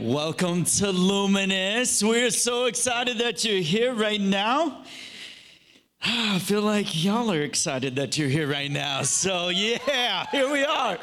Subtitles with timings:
[0.00, 2.02] Welcome to Luminous.
[2.02, 4.84] We're so excited that you're here right now.
[6.02, 9.02] I feel like y'all are excited that you're here right now.
[9.02, 10.98] So, yeah, here we are.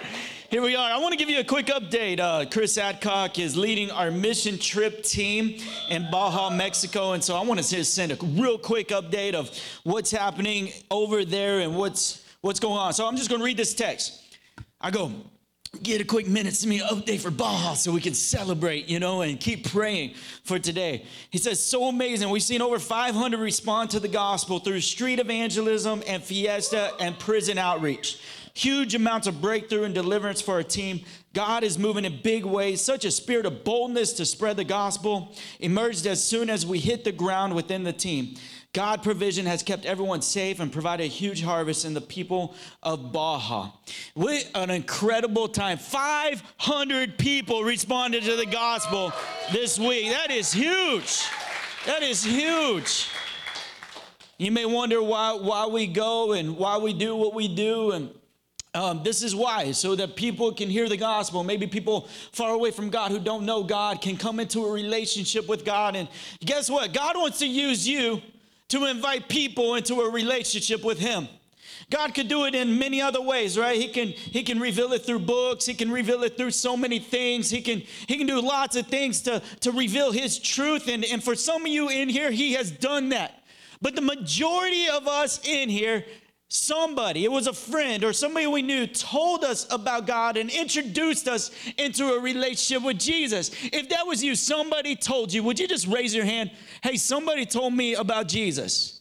[0.49, 0.91] Here we are.
[0.91, 2.19] I want to give you a quick update.
[2.19, 5.61] Uh, Chris Adcock is leading our mission trip team
[5.91, 7.11] in Baja, Mexico.
[7.11, 9.51] And so I want to just send a real quick update of
[9.83, 12.93] what's happening over there and what's, what's going on.
[12.93, 14.23] So I'm just going to read this text.
[14.81, 15.11] I go,
[15.83, 19.21] get a quick minute, to me update for Baja so we can celebrate, you know,
[19.21, 21.05] and keep praying for today.
[21.29, 22.29] He says, so amazing.
[22.29, 27.57] We've seen over 500 respond to the gospel through street evangelism and fiesta and prison
[27.57, 28.19] outreach.
[28.55, 31.01] Huge amounts of breakthrough and deliverance for our team.
[31.33, 32.81] God is moving in big ways.
[32.81, 37.03] Such a spirit of boldness to spread the gospel emerged as soon as we hit
[37.03, 38.35] the ground within the team.
[38.73, 43.11] God provision has kept everyone safe and provided a huge harvest in the people of
[43.11, 43.71] Baja.
[44.13, 45.79] What an incredible time.
[45.79, 49.11] 500 people responded to the gospel
[49.51, 50.11] this week.
[50.11, 51.25] That is huge.
[51.87, 53.07] That is huge.
[54.37, 57.91] You may wonder why, why we go and why we do what we do.
[57.91, 58.11] And
[58.75, 61.43] um, this is why, so that people can hear the gospel.
[61.43, 65.47] Maybe people far away from God who don't know God can come into a relationship
[65.49, 65.95] with God.
[65.95, 66.07] And
[66.45, 66.93] guess what?
[66.93, 68.21] God wants to use you
[68.69, 71.27] to invite people into a relationship with Him.
[71.89, 73.79] God could do it in many other ways, right?
[73.79, 75.65] He can he can reveal it through books.
[75.65, 77.49] He can reveal it through so many things.
[77.49, 80.87] He can he can do lots of things to to reveal His truth.
[80.87, 83.43] And and for some of you in here, He has done that.
[83.81, 86.05] But the majority of us in here
[86.49, 91.27] somebody, it was a friend or somebody we knew, told us about God and introduced
[91.27, 93.51] us into a relationship with Jesus.
[93.71, 96.51] If that was you, somebody told you, would you just raise your hand?
[96.81, 98.95] Hey, somebody told me about Jesus.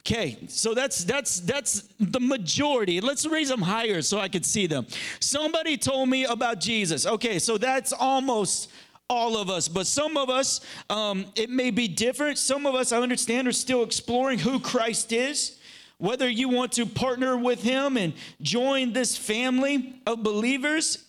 [0.00, 3.02] Okay, so that's that's that's the majority.
[3.02, 4.86] Let's raise them higher so I could see them.
[5.20, 7.06] Somebody told me about Jesus.
[7.06, 8.70] Okay, so that's almost
[9.10, 12.38] all of us, but some of us, um, it may be different.
[12.38, 15.58] Some of us, I understand, are still exploring who Christ is
[16.00, 21.04] whether you want to partner with him and join this family of believers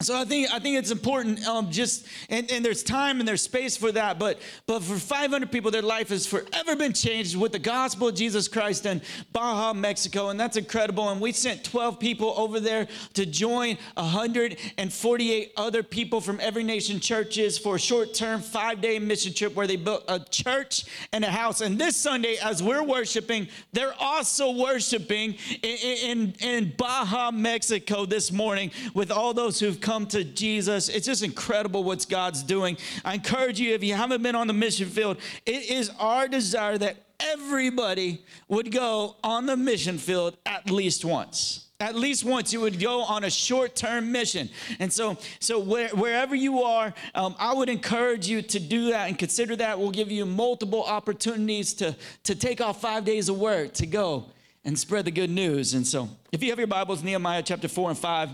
[0.00, 1.44] so I think I think it's important.
[1.44, 4.16] Um, just and, and there's time and there's space for that.
[4.16, 8.14] But but for 500 people, their life has forever been changed with the gospel of
[8.14, 11.08] Jesus Christ in Baja, Mexico, and that's incredible.
[11.08, 17.00] And we sent 12 people over there to join 148 other people from every nation
[17.00, 21.60] churches for a short-term five-day mission trip where they built a church and a house.
[21.60, 25.34] And this Sunday, as we're worshiping, they're also worshiping
[25.64, 30.90] in in, in Baja, Mexico this morning with all those who've come to Jesus.
[30.90, 32.76] It's just incredible what God's doing.
[33.06, 35.16] I encourage you, if you haven't been on the mission field,
[35.46, 41.64] it is our desire that everybody would go on the mission field at least once
[41.80, 44.48] at least once you would go on a short-term mission
[44.78, 49.08] and so so where, wherever you are um, i would encourage you to do that
[49.08, 53.36] and consider that we'll give you multiple opportunities to to take off five days of
[53.36, 54.26] work to go
[54.64, 57.90] and spread the good news and so if you have your bibles nehemiah chapter 4
[57.90, 58.30] and 5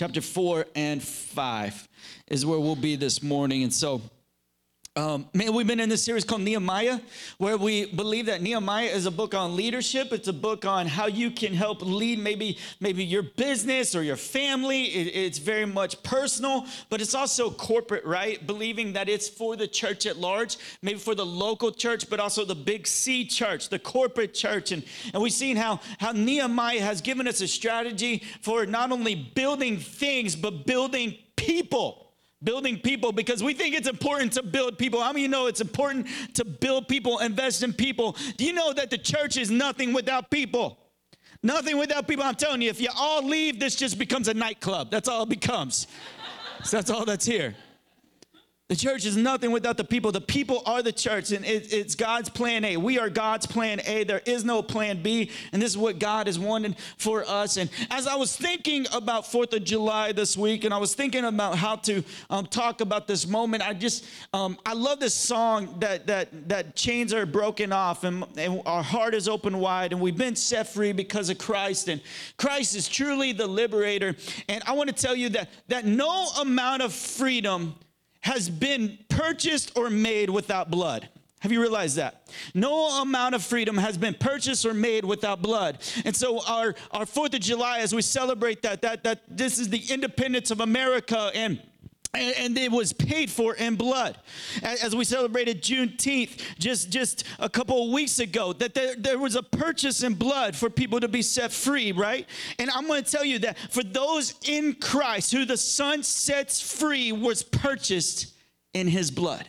[0.00, 1.88] chapter 4 and 5
[2.28, 3.64] is where we'll be this morning.
[3.64, 4.00] And so,
[4.96, 6.98] um, man, we've been in this series called Nehemiah,
[7.38, 10.12] where we believe that Nehemiah is a book on leadership.
[10.12, 14.16] It's a book on how you can help lead maybe maybe your business or your
[14.16, 14.86] family.
[14.86, 18.44] It, it's very much personal, but it's also corporate, right?
[18.44, 22.44] Believing that it's for the church at large, maybe for the local church, but also
[22.44, 24.72] the big C church, the corporate church.
[24.72, 24.82] And,
[25.14, 29.78] and we've seen how, how Nehemiah has given us a strategy for not only building
[29.78, 32.09] things, but building people
[32.42, 35.00] building people because we think it's important to build people.
[35.00, 38.16] How many you know it's important to build people, invest in people?
[38.36, 40.78] Do you know that the church is nothing without people?
[41.42, 42.24] Nothing without people.
[42.24, 44.90] I'm telling you, if you all leave, this just becomes a nightclub.
[44.90, 45.86] That's all it becomes.
[46.64, 47.54] so that's all that's here.
[48.70, 50.12] The church is nothing without the people.
[50.12, 52.76] The people are the church, and it, it's God's plan A.
[52.76, 54.04] We are God's plan A.
[54.04, 57.56] There is no plan B, and this is what God is wanting for us.
[57.56, 61.24] And as I was thinking about Fourth of July this week, and I was thinking
[61.24, 65.74] about how to um, talk about this moment, I just um, I love this song
[65.80, 70.00] that that that chains are broken off, and, and our heart is open wide, and
[70.00, 71.88] we've been set free because of Christ.
[71.88, 72.00] And
[72.36, 74.14] Christ is truly the liberator.
[74.48, 77.74] And I want to tell you that that no amount of freedom
[78.20, 81.08] has been purchased or made without blood.
[81.40, 82.28] Have you realized that?
[82.52, 85.78] No amount of freedom has been purchased or made without blood.
[86.04, 89.70] And so our, our 4th of July, as we celebrate that, that, that this is
[89.70, 91.58] the independence of America and
[92.12, 94.16] and, it was paid for in blood.
[94.62, 99.36] As we celebrated Juneteenth just, just a couple of weeks ago, that there, there was
[99.36, 102.26] a purchase in blood for people to be set free, right?
[102.58, 106.60] And I'm going to tell you that for those in Christ who the Son sets
[106.60, 108.34] free was purchased
[108.74, 109.48] in his blood.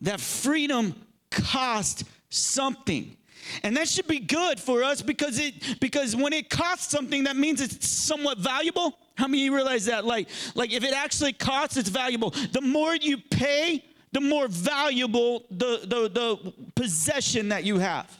[0.00, 0.94] That freedom
[1.30, 3.16] cost something.
[3.62, 7.36] And that should be good for us because it because when it costs something, that
[7.36, 8.98] means it's somewhat valuable.
[9.16, 10.04] How many realize that?
[10.04, 12.30] Like, like if it actually costs, it's valuable.
[12.30, 18.10] The more you pay, the more valuable the, the, the possession that you have.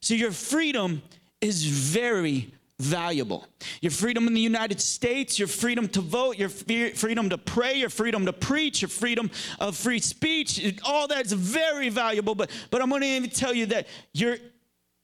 [0.00, 1.02] So your freedom
[1.40, 3.46] is very valuable.
[3.80, 7.90] Your freedom in the United States, your freedom to vote, your freedom to pray, your
[7.90, 12.34] freedom to preach, your freedom of free speech, all that's very valuable.
[12.34, 14.38] But, but I'm going to even tell you that your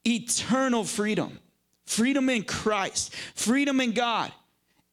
[0.05, 1.39] eternal freedom,
[1.85, 4.31] freedom in Christ, freedom in God,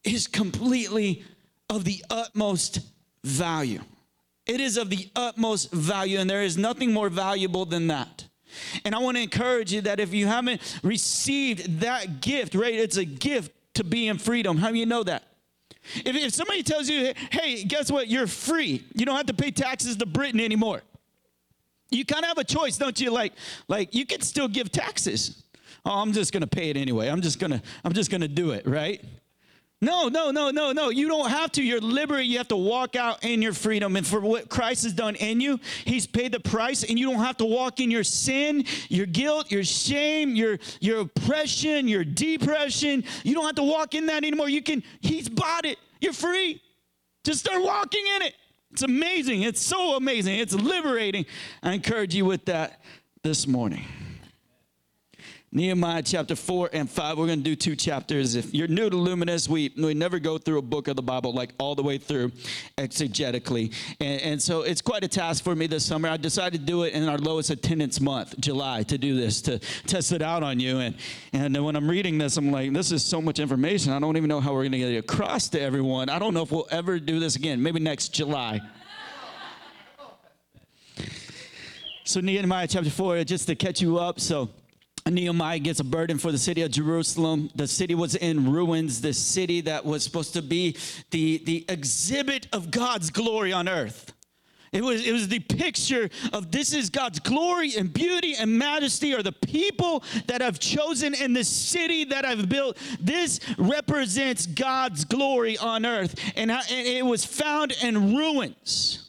[0.05, 1.23] is completely
[1.69, 2.79] of the utmost
[3.23, 3.81] value.
[4.45, 8.27] It is of the utmost value, and there is nothing more valuable than that.
[8.85, 12.97] And I want to encourage you that if you haven't received that gift, right, it's
[12.97, 14.57] a gift to be in freedom.
[14.57, 15.23] How do you know that?
[15.95, 18.07] If, if somebody tells you, hey, guess what?
[18.07, 18.83] You're free.
[18.93, 20.81] You don't have to pay taxes to Britain anymore.
[21.91, 23.11] You kind of have a choice, don't you?
[23.11, 23.33] Like,
[23.67, 25.43] like you can still give taxes.
[25.85, 27.09] Oh, I'm just gonna pay it anyway.
[27.09, 29.03] I'm just gonna, I'm just gonna do it, right?
[29.85, 30.89] No, no, no, no, no.
[30.89, 31.63] You don't have to.
[31.63, 32.31] You're liberated.
[32.31, 33.95] You have to walk out in your freedom.
[33.95, 37.23] And for what Christ has done in you, He's paid the price, and you don't
[37.23, 43.03] have to walk in your sin, your guilt, your shame, your, your oppression, your depression.
[43.23, 44.49] You don't have to walk in that anymore.
[44.49, 45.77] You can, He's bought it.
[46.01, 46.63] You're free.
[47.23, 48.33] Just start walking in it.
[48.71, 49.43] It's amazing.
[49.43, 50.39] It's so amazing.
[50.39, 51.27] It's liberating.
[51.61, 52.81] I encourage you with that
[53.21, 53.85] this morning.
[55.55, 57.17] Nehemiah chapter 4 and 5.
[57.17, 58.35] We're going to do two chapters.
[58.35, 61.31] If you're new to Luminous, we, we never go through a book of the Bible
[61.31, 62.33] like all the way through
[62.77, 63.73] exegetically.
[64.01, 66.09] And, and so it's quite a task for me this summer.
[66.09, 69.59] I decided to do it in our lowest attendance month, July, to do this, to
[69.87, 70.79] test it out on you.
[70.79, 70.95] And,
[71.31, 73.93] and when I'm reading this, I'm like, this is so much information.
[73.93, 76.09] I don't even know how we're going to get it across to everyone.
[76.09, 77.63] I don't know if we'll ever do this again.
[77.63, 78.59] Maybe next July.
[82.03, 84.19] So, Nehemiah chapter 4, just to catch you up.
[84.19, 84.49] So,
[85.11, 87.51] Nehemiah gets a burden for the city of Jerusalem.
[87.53, 89.01] The city was in ruins.
[89.01, 90.75] The city that was supposed to be
[91.11, 94.13] the, the exhibit of God's glory on earth.
[94.71, 99.13] It was, it was the picture of this is God's glory and beauty and majesty
[99.13, 102.75] are the people that I've chosen in the city that I've built.
[102.99, 106.19] This represents God's glory on earth.
[106.35, 109.04] And, and it was found in ruins.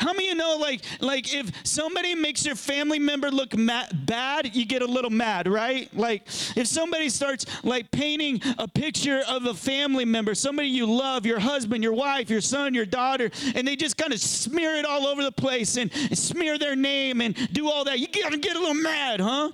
[0.00, 4.54] How many of you know, like, like if somebody makes your family member look bad,
[4.54, 5.92] you get a little mad, right?
[5.96, 11.26] Like, if somebody starts like painting a picture of a family member, somebody you love,
[11.26, 14.84] your husband, your wife, your son, your daughter, and they just kind of smear it
[14.84, 18.38] all over the place and, and smear their name and do all that, you gotta
[18.38, 19.50] get a little mad, huh?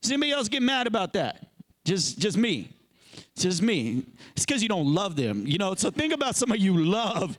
[0.00, 1.46] Does anybody else get mad about that?
[1.84, 2.70] Just, just me.
[3.36, 4.04] just me.
[4.36, 5.74] It's because you don't love them, you know.
[5.74, 7.38] So think about somebody you love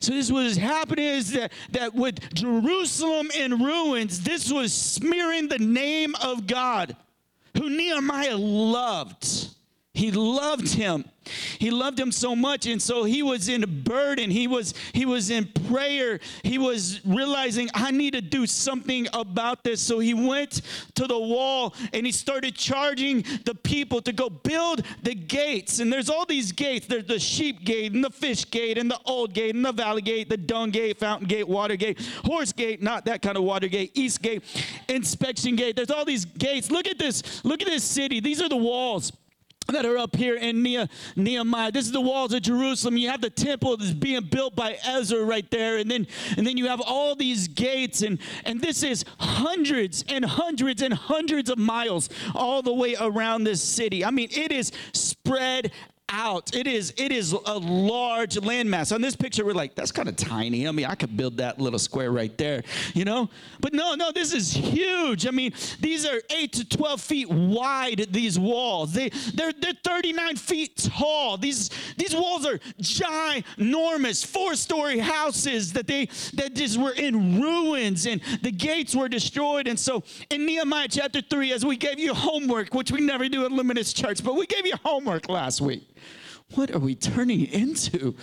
[0.00, 5.58] so this was happening is that, that with Jerusalem in ruins, this was smearing the
[5.58, 6.96] name of God,
[7.56, 9.55] who Nehemiah loved.
[9.96, 11.06] He loved him.
[11.58, 14.30] He loved him so much, and so he was in a burden.
[14.30, 16.20] He was he was in prayer.
[16.42, 19.80] He was realizing I need to do something about this.
[19.80, 20.60] So he went
[20.96, 25.78] to the wall and he started charging the people to go build the gates.
[25.78, 26.86] And there's all these gates.
[26.86, 30.02] There's the sheep gate and the fish gate and the old gate and the valley
[30.02, 33.66] gate, the dung gate, fountain gate, water gate, horse gate, not that kind of water
[33.66, 34.42] gate, east gate,
[34.90, 35.74] inspection gate.
[35.74, 36.70] There's all these gates.
[36.70, 37.42] Look at this.
[37.46, 38.20] Look at this city.
[38.20, 39.10] These are the walls
[39.68, 40.62] that are up here in
[41.16, 41.72] Nehemiah.
[41.72, 42.96] This is the walls of Jerusalem.
[42.96, 46.06] You have the temple that's being built by Ezra right there, and then
[46.36, 50.94] and then you have all these gates, and and this is hundreds and hundreds and
[50.94, 54.04] hundreds of miles all the way around this city.
[54.04, 55.72] I mean, it is spread
[56.08, 56.54] out.
[56.54, 58.94] It is it is a large landmass.
[58.94, 60.68] On this picture, we're like, that's kind of tiny.
[60.68, 62.62] I mean, I could build that little square right there,
[62.94, 63.28] you know?
[63.60, 65.26] But no, no, this is huge.
[65.26, 68.92] I mean, these are eight to 12 feet wide, these walls.
[68.92, 71.36] They they're they're 39 feet tall.
[71.36, 78.20] These these walls are ginormous, four-story houses that they that just were in ruins and
[78.42, 79.66] the gates were destroyed.
[79.66, 83.44] And so in Nehemiah chapter 3, as we gave you homework, which we never do
[83.44, 85.96] at Luminous Church, but we gave you homework last week.
[86.54, 88.14] What are we turning into?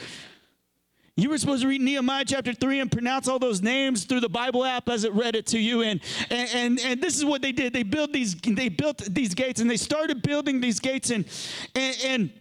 [1.15, 4.29] You were supposed to read Nehemiah chapter 3 and pronounce all those names through the
[4.29, 5.83] Bible app as it read it to you.
[5.83, 6.01] And,
[6.31, 7.71] and, and, and this is what they did.
[7.71, 11.25] They built these, they built these gates and they started building these gates and,
[11.75, 12.33] and, and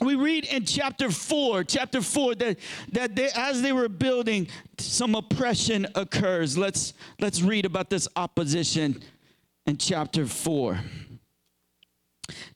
[0.00, 2.58] we read in chapter 4 chapter 4 that,
[2.92, 4.46] that they, as they were building
[4.78, 9.02] some oppression occurs let's let's read about this opposition
[9.66, 10.78] in chapter 4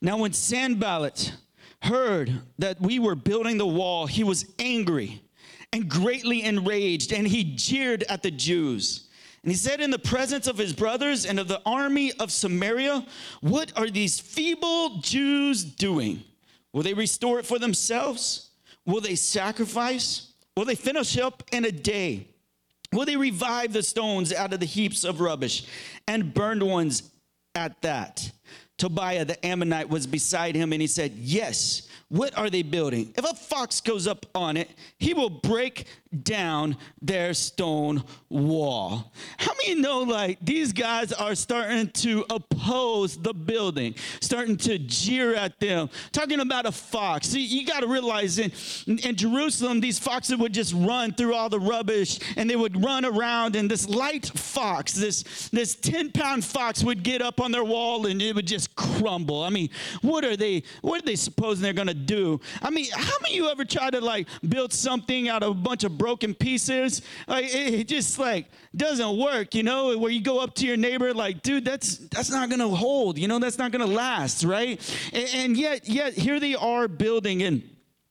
[0.00, 1.32] now when sanballat
[1.82, 5.22] heard that we were building the wall he was angry
[5.72, 9.08] and greatly enraged and he jeered at the jews
[9.42, 13.04] and he said in the presence of his brothers and of the army of samaria
[13.40, 16.22] what are these feeble jews doing
[16.72, 18.50] Will they restore it for themselves?
[18.86, 20.32] Will they sacrifice?
[20.56, 22.28] Will they finish up in a day?
[22.92, 25.66] Will they revive the stones out of the heaps of rubbish
[26.06, 27.10] and burned ones
[27.54, 28.30] at that?
[28.82, 33.14] Tobiah the Ammonite was beside him and he said, Yes, what are they building?
[33.16, 35.86] If a fox goes up on it, he will break
[36.22, 39.12] down their stone wall.
[39.38, 45.34] How many know like these guys are starting to oppose the building, starting to jeer
[45.34, 47.28] at them, talking about a fox?
[47.28, 48.52] See, you got to realize in,
[48.86, 53.06] in Jerusalem, these foxes would just run through all the rubbish and they would run
[53.06, 57.64] around, and this light fox, this, this 10 pound fox, would get up on their
[57.64, 59.42] wall and it would just crumble.
[59.42, 59.70] I mean,
[60.02, 62.40] what are they, what are they supposing they're to do?
[62.62, 65.84] I mean, how many you ever try to like build something out of a bunch
[65.84, 67.02] of broken pieces.
[67.26, 71.14] Like it just like doesn't work, you know, where you go up to your neighbor
[71.14, 74.80] like, dude, that's that's not gonna hold, you know, that's not gonna last, right?
[75.12, 77.62] And, and yet, yet here they are building and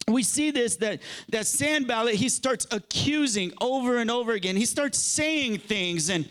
[0.08, 4.56] we see this that that Sanballat he starts accusing over and over again.
[4.56, 6.28] He starts saying things and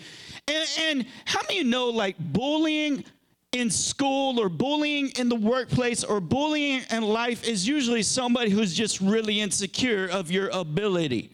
[0.48, 3.04] and, and how many you know like bullying
[3.52, 8.72] in school or bullying in the workplace or bullying in life is usually somebody who's
[8.72, 11.32] just really insecure of your ability.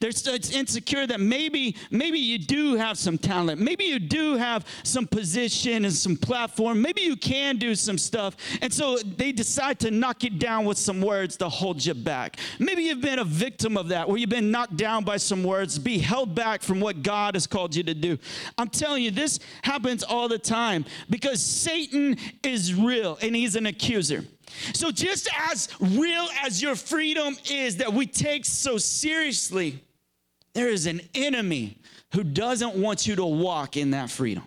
[0.00, 3.60] There's it's insecure that maybe maybe you do have some talent.
[3.60, 6.80] Maybe you do have some position and some platform.
[6.82, 8.36] Maybe you can do some stuff.
[8.60, 12.38] And so they decide to knock it down with some words to hold you back.
[12.58, 15.78] Maybe you've been a victim of that where you've been knocked down by some words,
[15.78, 18.18] be held back from what God has called you to do.
[18.58, 23.66] I'm telling you this happens all the time because Satan is real and he's an
[23.66, 24.24] accuser.
[24.72, 29.82] So, just as real as your freedom is that we take so seriously,
[30.54, 31.78] there is an enemy
[32.12, 34.44] who doesn't want you to walk in that freedom.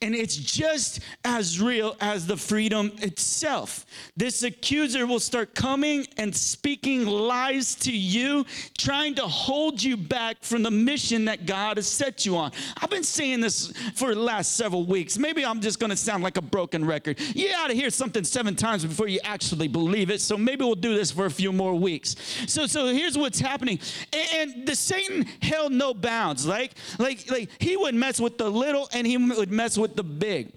[0.00, 3.86] And it's just as real as the freedom itself.
[4.16, 8.44] This accuser will start coming and speaking lies to you,
[8.78, 12.52] trying to hold you back from the mission that God has set you on.
[12.80, 15.18] I've been saying this for the last several weeks.
[15.18, 17.20] Maybe I'm just going to sound like a broken record.
[17.20, 20.20] You got to hear something seven times before you actually believe it.
[20.20, 22.16] So maybe we'll do this for a few more weeks.
[22.46, 23.78] So, so here's what's happening.
[24.12, 26.46] And, and the Satan held no bounds.
[26.46, 29.96] Like, like, like he would mess with the little and he would mess mess with
[29.96, 30.52] the big.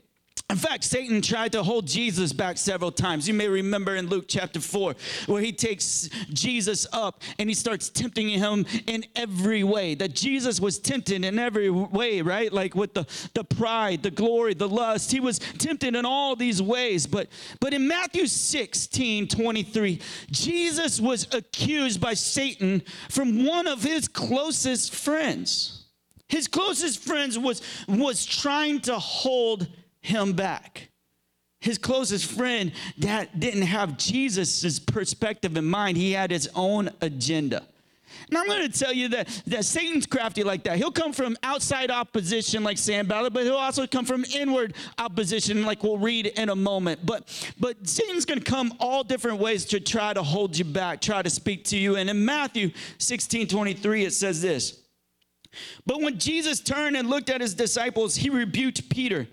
[0.52, 3.28] In fact, Satan tried to hold Jesus back several times.
[3.28, 4.96] You may remember in Luke chapter 4,
[5.26, 9.96] where he takes Jesus up and he starts tempting him in every way.
[9.96, 12.54] That Jesus was tempted in every way, right?
[12.54, 15.12] Like with the, the pride, the glory, the lust.
[15.12, 17.08] He was tempted in all these ways.
[17.08, 17.28] But,
[17.60, 24.94] but in Matthew 16 23, Jesus was accused by Satan from one of his closest
[24.94, 25.85] friends.
[26.28, 29.68] His closest friends was, was trying to hold
[30.02, 30.90] him back.
[31.60, 35.98] His closest friend that didn't have Jesus' perspective in mind.
[35.98, 37.66] He had his own agenda.
[38.30, 40.78] And I'm going to tell you that, that Satan's crafty like that.
[40.78, 45.84] He'll come from outside opposition like Sanballat, but he'll also come from inward opposition like
[45.84, 47.06] we'll read in a moment.
[47.06, 51.02] But, but Satan's going to come all different ways to try to hold you back,
[51.02, 51.98] try to speak to you.
[51.98, 54.85] And in Matthew 16, 23, it says this.
[55.86, 59.28] But when Jesus turned and looked at his disciples, he rebuked Peter.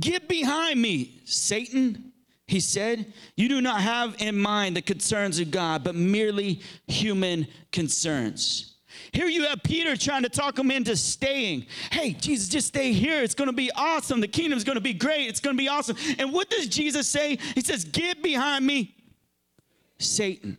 [0.00, 2.12] Get behind me, Satan,
[2.46, 3.12] he said.
[3.36, 8.72] You do not have in mind the concerns of God, but merely human concerns.
[9.12, 11.66] Here you have Peter trying to talk him into staying.
[11.90, 13.22] Hey, Jesus, just stay here.
[13.22, 14.20] It's going to be awesome.
[14.20, 15.28] The kingdom's going to be great.
[15.28, 15.96] It's going to be awesome.
[16.18, 17.38] And what does Jesus say?
[17.54, 18.94] He says, Get behind me,
[19.98, 20.58] Satan.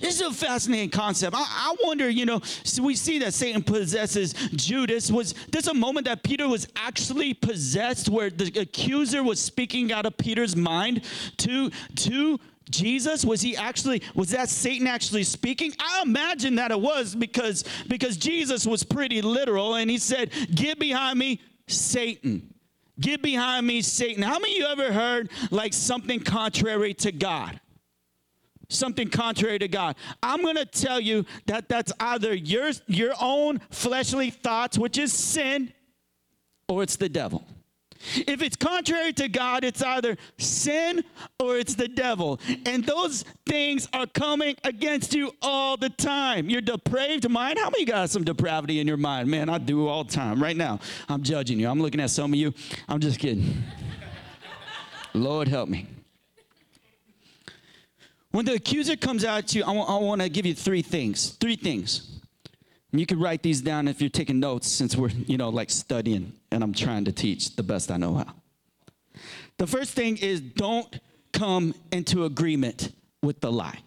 [0.00, 1.34] This is a fascinating concept.
[1.36, 5.10] I, I, wonder, you know, so we see that Satan possesses Judas.
[5.10, 10.06] Was this a moment that Peter was actually possessed where the accuser was speaking out
[10.06, 11.04] of Peter's mind
[11.38, 12.38] to, to
[12.70, 13.24] Jesus?
[13.24, 15.72] Was he actually, was that Satan actually speaking?
[15.78, 20.78] I imagine that it was because, because Jesus was pretty literal and he said, Get
[20.78, 22.54] behind me, Satan.
[23.00, 24.22] Get behind me, Satan.
[24.22, 27.60] How many of you ever heard like something contrary to God?
[28.68, 29.96] Something contrary to God.
[30.22, 35.12] I'm going to tell you that that's either your, your own fleshly thoughts, which is
[35.12, 35.72] sin,
[36.68, 37.44] or it's the devil.
[38.14, 41.02] If it's contrary to God, it's either sin
[41.40, 42.38] or it's the devil.
[42.64, 46.48] And those things are coming against you all the time.
[46.48, 49.28] Your depraved mind, how many got some depravity in your mind?
[49.28, 50.40] Man, I do all the time.
[50.40, 51.68] Right now, I'm judging you.
[51.68, 52.54] I'm looking at some of you.
[52.88, 53.64] I'm just kidding.
[55.12, 55.88] Lord help me.
[58.30, 61.30] When the accuser comes at you, I want to give you three things.
[61.40, 62.20] Three things.
[62.92, 66.32] You can write these down if you're taking notes since we're, you know, like studying
[66.50, 68.34] and I'm trying to teach the best I know how.
[69.58, 70.98] The first thing is don't
[71.32, 72.92] come into agreement
[73.22, 73.78] with the lie.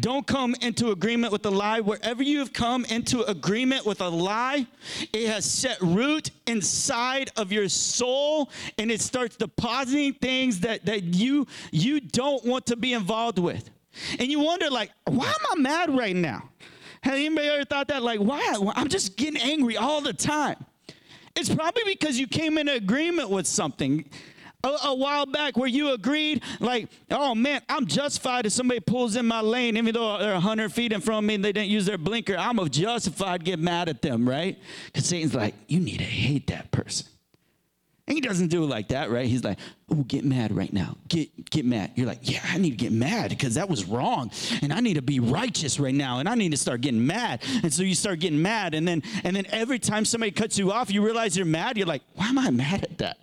[0.00, 1.80] Don't come into agreement with a lie.
[1.80, 4.66] Wherever you have come into agreement with a lie,
[5.12, 11.02] it has set root inside of your soul and it starts depositing things that, that
[11.04, 13.70] you you don't want to be involved with.
[14.18, 16.50] And you wonder, like, why am I mad right now?
[17.00, 18.02] Have anybody ever thought that?
[18.02, 18.54] Like, why?
[18.74, 20.56] I'm just getting angry all the time.
[21.34, 24.04] It's probably because you came in agreement with something
[24.66, 29.16] a, a, while back where you agreed, like, oh man, I'm justified if somebody pulls
[29.16, 31.70] in my lane, even though they're 100 feet in front of me and they didn't
[31.70, 32.36] use their blinker.
[32.36, 34.58] I'm justified get mad at them, right?
[34.86, 37.06] Because Satan's like, you need to hate that person.
[38.08, 39.26] And he doesn't do it like that, right?
[39.26, 39.58] He's like,
[39.90, 40.96] "Oh, get mad right now.
[41.08, 44.30] Get get mad." You're like, "Yeah, I need to get mad because that was wrong,
[44.62, 47.42] and I need to be righteous right now, and I need to start getting mad."
[47.64, 50.70] And so you start getting mad, and then and then every time somebody cuts you
[50.70, 51.76] off, you realize you're mad.
[51.76, 53.18] You're like, "Why am I mad at that?"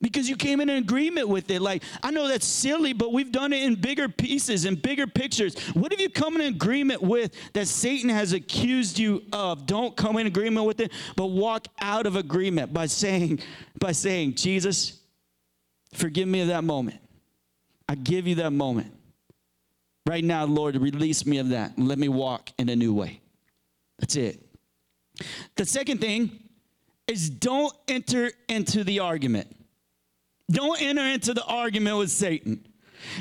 [0.00, 1.60] Because you came in agreement with it.
[1.60, 5.58] Like, I know that's silly, but we've done it in bigger pieces and bigger pictures.
[5.70, 9.66] What have you come in agreement with that Satan has accused you of?
[9.66, 13.40] Don't come in agreement with it, but walk out of agreement by saying,
[13.78, 15.00] by saying, Jesus,
[15.94, 17.00] forgive me of that moment.
[17.88, 18.92] I give you that moment.
[20.06, 23.20] Right now, Lord, release me of that let me walk in a new way.
[23.98, 24.40] That's it.
[25.56, 26.30] The second thing
[27.08, 29.54] is don't enter into the argument.
[30.50, 32.64] Don't enter into the argument with Satan.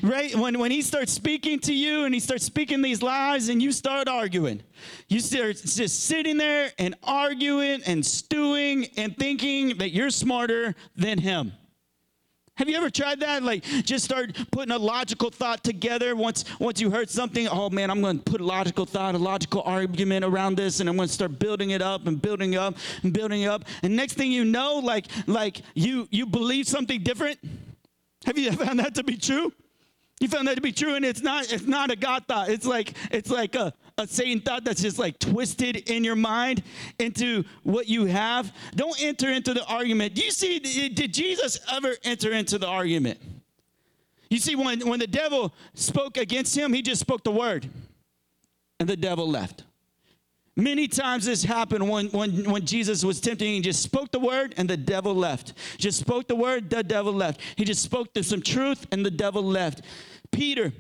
[0.02, 0.36] Right?
[0.36, 3.72] When, when he starts speaking to you and he starts speaking these lies and you
[3.72, 4.64] start arguing,
[5.08, 11.20] you start just sitting there and arguing and stewing and thinking that you're smarter than
[11.20, 11.54] him.
[12.58, 13.44] Have you ever tried that?
[13.44, 17.92] Like just start putting a logical thought together once once you heard something, oh man,
[17.92, 21.38] I'm to put a logical thought, a logical argument around this and I'm to start
[21.38, 23.66] building it up and building up and building up.
[23.84, 27.40] And next thing you know, like like you you believe something different.
[28.26, 29.54] Have you found that to be true?
[30.20, 32.50] You found that to be true, and it's not it's not a God thought.
[32.50, 36.64] It's like it's like a, a Satan thought that's just like twisted in your mind
[37.00, 38.54] into what you have.
[38.76, 40.14] Don't enter into the argument.
[40.14, 43.20] Do you see did Jesus ever enter into the argument?
[44.30, 47.70] You see, when, when the devil spoke against him, he just spoke the word.
[48.80, 49.64] And the devil left.
[50.56, 53.48] Many times this happened when, when, when Jesus was tempting.
[53.48, 55.54] He just spoke the word and the devil left.
[55.78, 57.42] Just spoke the word, the devil left.
[57.56, 59.82] He just spoke some truth and the devil left.
[60.32, 60.74] Peter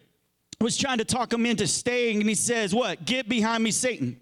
[0.59, 3.05] was trying to talk him into staying and he says, What?
[3.05, 4.19] Get behind me, Satan.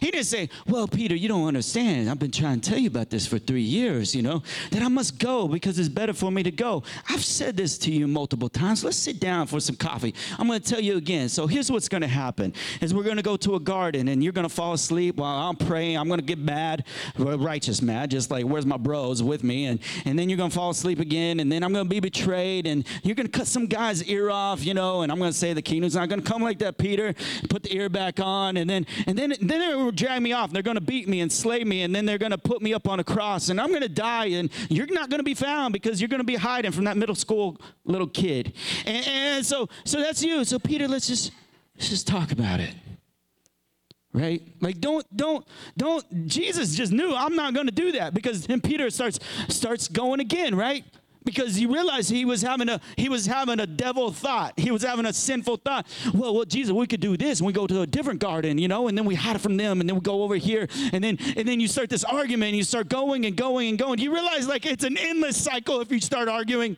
[0.00, 2.10] He didn't say, Well, Peter, you don't understand.
[2.10, 4.88] I've been trying to tell you about this for three years, you know, that I
[4.88, 6.82] must go because it's better for me to go.
[7.08, 8.84] I've said this to you multiple times.
[8.84, 10.14] Let's sit down for some coffee.
[10.38, 11.28] I'm going to tell you again.
[11.28, 14.22] So here's what's going to happen is we're going to go to a garden and
[14.22, 15.96] you're going to fall asleep while I'm praying.
[15.96, 16.84] I'm going to get mad,
[17.16, 19.66] righteous mad, just like, where's my bros with me?
[19.66, 21.40] And, and then you're going to fall asleep again.
[21.40, 24.30] And then I'm going to be betrayed and you're going to cut some guy's ear
[24.30, 26.58] off, you know, and I'm going to say the kingdom's not going to come like
[26.58, 27.14] that, Peter.
[27.48, 28.56] Put the ear back on.
[28.56, 30.46] And then, and then, then they're going to drag me off.
[30.46, 32.62] and They're going to beat me and slay me, and then they're going to put
[32.62, 35.24] me up on a cross, and I'm going to die, and you're not going to
[35.24, 38.54] be found because you're going to be hiding from that middle school little kid.
[38.84, 40.44] And, and so, so that's you.
[40.44, 41.32] So Peter, let's just
[41.76, 42.74] let's just talk about it
[44.12, 48.44] right like don't don't don't jesus just knew i'm not going to do that because
[48.44, 50.84] then peter starts starts going again right
[51.24, 54.58] because he realized he was having a he was having a devil thought.
[54.58, 55.86] He was having a sinful thought.
[56.14, 58.68] Well well jesus we could do this and we go to a different garden you
[58.68, 61.02] know and then we hide it from them and then we go over here and
[61.04, 63.98] then and then you start this argument and you start going and going and going.
[63.98, 66.76] You realize like it's an endless cycle if you start arguing?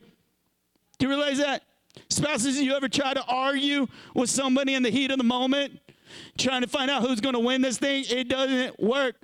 [0.99, 1.63] Do you realize that?
[2.09, 5.79] Spouses you ever try to argue with somebody in the heat of the moment
[6.39, 8.05] trying to find out who's going to win this thing?
[8.09, 9.17] It doesn't work.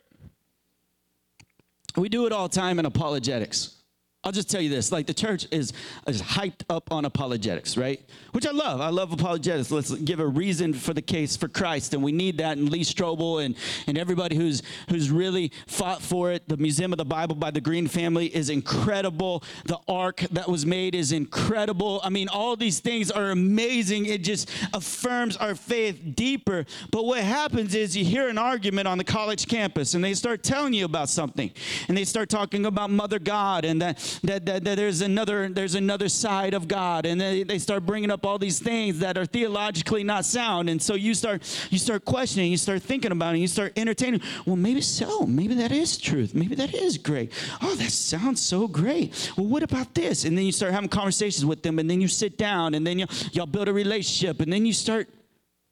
[1.97, 3.78] We do it all the time in apologetics
[4.25, 5.73] I'll just tell you this: like the church is
[6.09, 8.01] is hyped up on apologetics, right?
[8.33, 8.81] Which I love.
[8.81, 9.71] I love apologetics.
[9.71, 12.59] Let's give a reason for the case for Christ, and we need that.
[12.59, 13.55] And Lee Strobel and
[13.87, 16.49] and everybody who's who's really fought for it.
[16.49, 19.45] The Museum of the Bible by the Green family is incredible.
[19.67, 22.01] The Ark that was made is incredible.
[22.03, 24.07] I mean, all these things are amazing.
[24.07, 26.67] It just affirms our faith deeper.
[26.91, 30.43] But what happens is you hear an argument on the college campus, and they start
[30.43, 31.53] telling you about something,
[31.87, 35.75] and they start talking about Mother God and that that, that, that there's another there's
[35.75, 39.27] another side of God, and they, they start bringing up all these things that are
[39.27, 43.39] theologically not sound, and so you start you start questioning, you start thinking about it,
[43.39, 44.21] you start entertaining.
[44.47, 47.33] Well, maybe so, maybe that is truth, maybe that is great.
[47.63, 49.33] Oh, that sounds so great.
[49.37, 50.25] Well, what about this?
[50.25, 52.99] And then you start having conversations with them, and then you sit down, and then
[52.99, 55.09] you, y'all build a relationship, and then you start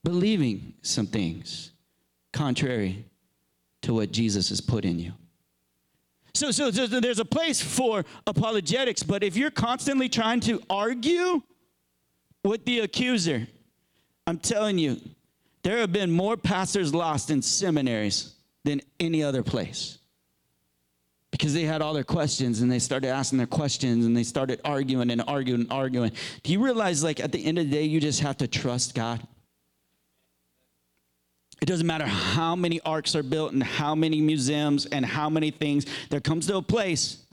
[0.04, 1.72] believing some things
[2.32, 3.04] contrary
[3.82, 5.12] to what Jesus has put in you.
[6.36, 11.40] So, so, so there's a place for apologetics, but if you're constantly trying to argue
[12.44, 13.46] with the accuser,
[14.26, 15.00] I'm telling you,
[15.62, 19.98] there have been more pastors lost in seminaries than any other place
[21.30, 24.60] because they had all their questions and they started asking their questions and they started
[24.64, 26.12] arguing and arguing and arguing.
[26.42, 28.94] Do you realize, like, at the end of the day, you just have to trust
[28.94, 29.26] God?
[31.60, 35.50] It doesn't matter how many arks are built and how many museums and how many
[35.50, 35.86] things.
[36.10, 37.24] There comes to a place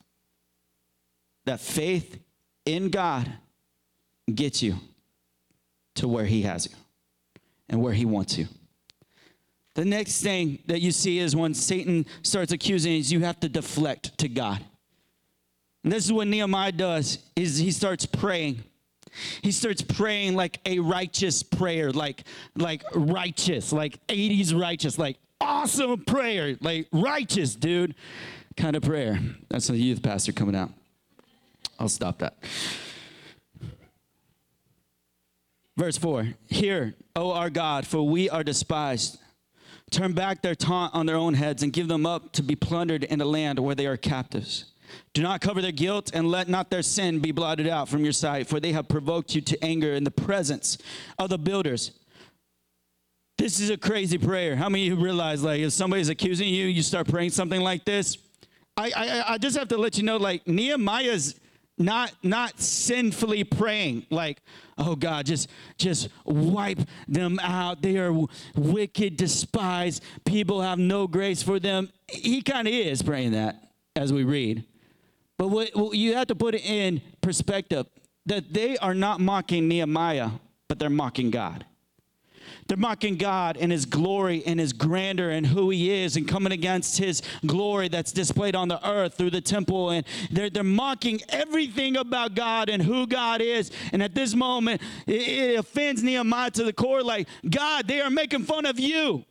[1.45, 2.19] that faith
[2.65, 3.29] in God
[4.33, 4.75] gets you
[5.95, 6.75] to where He has you
[7.69, 8.47] and where He wants you.
[9.75, 13.49] The next thing that you see is when Satan starts accusing is you have to
[13.49, 14.63] deflect to God.
[15.83, 18.63] And this is what Nehemiah does is he starts praying
[19.41, 22.23] he starts praying like a righteous prayer, like
[22.55, 27.95] like righteous, like 80s righteous, like awesome prayer, like righteous, dude,
[28.57, 29.19] kind of prayer.
[29.49, 30.71] That's a youth pastor coming out.
[31.79, 32.37] I'll stop that.
[35.75, 39.19] Verse 4 Hear, O our God, for we are despised.
[39.91, 43.03] Turn back their taunt on their own heads and give them up to be plundered
[43.03, 44.72] in a land where they are captives.
[45.13, 48.13] Do not cover their guilt and let not their sin be blotted out from your
[48.13, 50.77] sight, for they have provoked you to anger in the presence
[51.19, 51.91] of the builders.
[53.37, 54.55] This is a crazy prayer.
[54.55, 57.83] How many of you realize, like, if somebody's accusing you, you start praying something like
[57.83, 58.17] this?
[58.77, 61.39] I, I, I just have to let you know, like, Nehemiah's
[61.77, 64.41] not not sinfully praying like
[64.77, 68.13] oh god just just wipe them out they are
[68.55, 74.13] wicked despised people have no grace for them he kind of is praying that as
[74.13, 74.63] we read
[75.49, 77.85] but what, you have to put it in perspective
[78.25, 80.29] that they are not mocking Nehemiah,
[80.69, 81.65] but they're mocking God.
[82.67, 86.53] They're mocking God and His glory and His grandeur and who He is and coming
[86.53, 89.89] against His glory that's displayed on the earth through the temple.
[89.89, 93.69] And they're, they're mocking everything about God and who God is.
[93.91, 98.09] And at this moment, it, it offends Nehemiah to the core like, God, they are
[98.09, 99.25] making fun of you.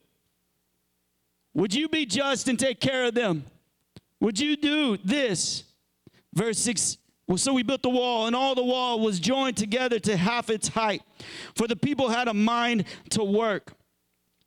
[1.54, 3.46] Would you be just and take care of them?
[4.20, 5.64] Would you do this?
[6.34, 9.98] Verse 6 well, so we built the wall, and all the wall was joined together
[10.00, 11.02] to half its height,
[11.54, 13.72] for the people had a mind to work.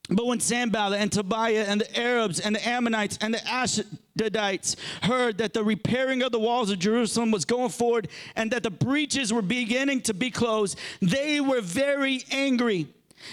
[0.10, 5.39] But when Sanballat and Tobiah and the Arabs and the Ammonites and the Ashdodites heard
[5.39, 9.34] that the repairing of the walls of Jerusalem was going forward and that the breaches
[9.34, 12.88] were beginning to be closed, they were very angry.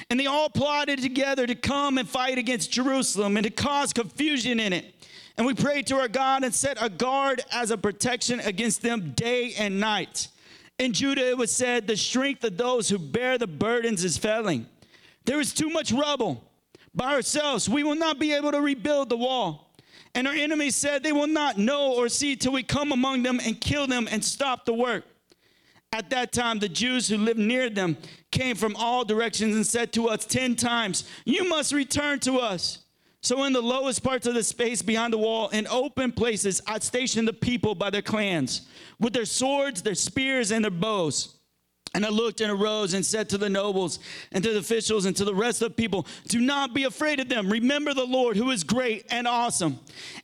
[0.08, 4.58] And they all plotted together to come and fight against Jerusalem and to cause confusion
[4.58, 4.94] in it.
[5.36, 9.12] And we prayed to our God and set a guard as a protection against them
[9.12, 10.28] day and night.
[10.78, 14.66] In Judah, it was said, The strength of those who bear the burdens is failing.
[15.24, 16.44] There is too much rubble.
[16.94, 19.72] By ourselves, we will not be able to rebuild the wall.
[20.14, 23.40] And our enemies said, They will not know or see till we come among them
[23.42, 25.04] and kill them and stop the work.
[25.92, 27.96] At that time, the Jews who lived near them
[28.30, 32.78] came from all directions and said to us ten times, You must return to us.
[33.22, 36.80] So, in the lowest parts of the space behind the wall, in open places, I
[36.80, 38.62] stationed the people by their clans,
[38.98, 41.36] with their swords, their spears, and their bows.
[41.94, 43.98] And I looked and arose and said to the nobles
[44.32, 47.20] and to the officials and to the rest of the people, Do not be afraid
[47.20, 47.50] of them.
[47.50, 49.78] Remember the Lord who is great and awesome.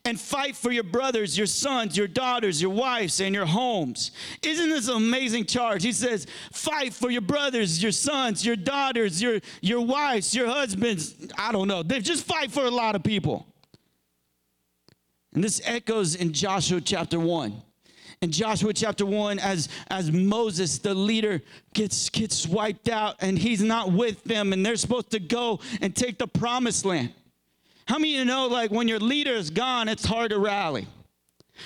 [0.06, 4.12] And fight for your brothers, your sons, your daughters, your wives, and your homes.
[4.42, 5.82] Isn't this an amazing charge?
[5.82, 11.16] He says, Fight for your brothers, your sons, your daughters, your, your wives, your husbands.
[11.36, 11.82] I don't know.
[11.82, 13.46] They just fight for a lot of people.
[15.34, 17.62] And this echoes in Joshua chapter 1
[18.20, 21.40] in Joshua chapter 1 as, as Moses, the leader,
[21.74, 25.94] gets, gets wiped out and he's not with them and they're supposed to go and
[25.94, 27.12] take the promised land.
[27.86, 30.86] How many of you know, like, when your leader is gone, it's hard to rally?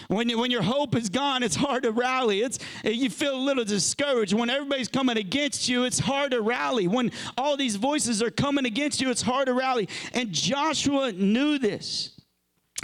[0.08, 2.40] When, when your hope is gone, it's hard to rally.
[2.42, 4.32] It's, you feel a little discouraged.
[4.32, 6.88] When everybody's coming against you, it's hard to rally.
[6.88, 9.88] When all these voices are coming against you, it's hard to rally.
[10.14, 12.10] And Joshua knew this.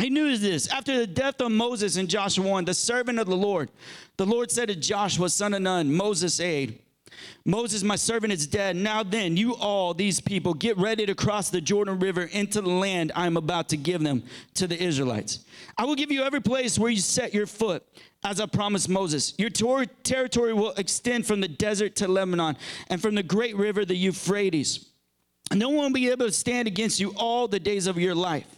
[0.00, 0.68] He knew this.
[0.68, 3.70] After the death of Moses in Joshua 1, the servant of the Lord,
[4.16, 6.78] the Lord said to Joshua, son of Nun, Moses' aide,
[7.44, 8.76] Moses, my servant, is dead.
[8.76, 12.68] Now then, you all, these people, get ready to cross the Jordan River into the
[12.68, 14.22] land I am about to give them
[14.54, 15.44] to the Israelites.
[15.76, 17.84] I will give you every place where you set your foot,
[18.24, 19.34] as I promised Moses.
[19.38, 22.56] Your ter- territory will extend from the desert to Lebanon
[22.88, 24.90] and from the great river, the Euphrates.
[25.52, 28.57] No one will be able to stand against you all the days of your life.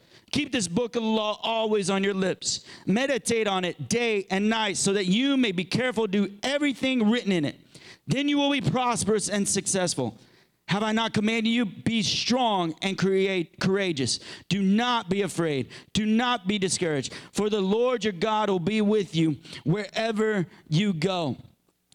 [0.31, 2.61] Keep this book of the law always on your lips.
[2.85, 7.09] Meditate on it day and night so that you may be careful to do everything
[7.09, 7.59] written in it.
[8.07, 10.17] Then you will be prosperous and successful.
[10.67, 11.65] Have I not commanded you?
[11.65, 14.21] Be strong and create courageous.
[14.47, 15.67] Do not be afraid.
[15.91, 17.13] Do not be discouraged.
[17.33, 21.35] For the Lord your God will be with you wherever you go.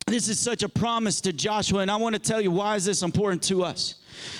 [0.07, 2.85] This is such a promise to Joshua, and I want to tell you why is
[2.85, 3.97] this important to us?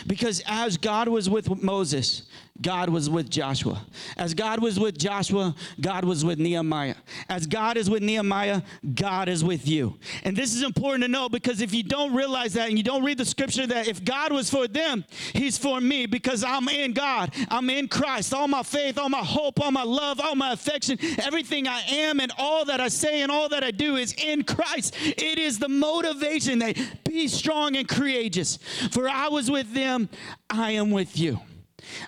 [0.07, 2.29] Because as God was with Moses,
[2.63, 3.85] God was with Joshua.
[4.17, 6.95] As God was with Joshua, God was with Nehemiah.
[7.29, 8.63] As God is with Nehemiah,
[8.95, 9.99] God is with you.
[10.25, 13.05] And this is important to know because if you don't realize that and you don't
[13.05, 16.93] read the scripture that if God was for them, He's for me because I'm in
[16.93, 17.33] God.
[17.51, 18.33] I'm in Christ.
[18.33, 22.21] All my faith, all my hope, all my love, all my affection, everything I am
[22.21, 24.95] and all that I say and all that I do is in Christ.
[25.01, 28.59] It is the motivation that be strong and courageous.
[28.91, 30.09] For I was with them,
[30.49, 31.41] I am with you.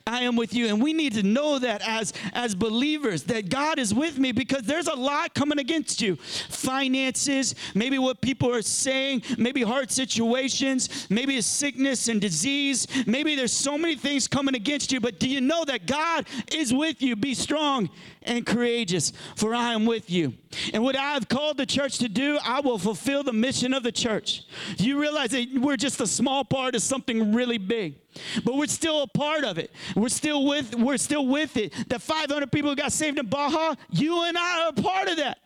[0.06, 0.68] I am with you.
[0.68, 4.62] And we need to know that as, as believers, that God is with me because
[4.62, 6.16] there's a lot coming against you.
[6.16, 12.86] Finances, maybe what people are saying, maybe hard situations, maybe a sickness and disease.
[13.06, 16.72] Maybe there's so many things coming against you, but do you know that God is
[16.72, 17.16] with you?
[17.16, 17.90] Be strong
[18.28, 20.34] and courageous, for I am with you.
[20.72, 23.82] And what I have called the church to do, I will fulfill the mission of
[23.82, 24.44] the church.
[24.76, 27.96] You realize that we're just a small part of something really big?
[28.44, 29.72] But we're still a part of it.
[29.96, 31.72] We're still with we're still with it.
[31.88, 35.38] The 500 people got saved in Baja, you and I are a part of that.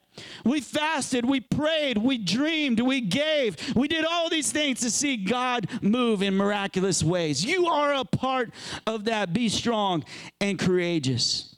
[0.45, 3.75] We fasted, we prayed, we dreamed, we gave.
[3.75, 7.45] We did all these things to see God move in miraculous ways.
[7.45, 8.51] You are a part
[8.87, 9.33] of that.
[9.33, 10.05] Be strong
[10.41, 11.53] and courageous